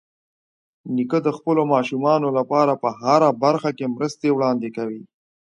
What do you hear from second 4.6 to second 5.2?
کوي.